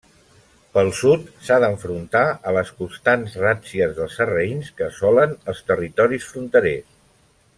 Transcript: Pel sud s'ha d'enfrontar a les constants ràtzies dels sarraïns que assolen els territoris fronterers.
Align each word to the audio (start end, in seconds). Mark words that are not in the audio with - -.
Pel 0.75 0.87
sud 0.99 1.27
s'ha 1.47 1.57
d'enfrontar 1.63 2.23
a 2.51 2.53
les 2.57 2.71
constants 2.79 3.37
ràtzies 3.43 3.93
dels 3.99 4.17
sarraïns 4.21 4.73
que 4.79 4.87
assolen 4.89 5.39
els 5.55 5.63
territoris 5.71 6.27
fronterers. 6.33 6.93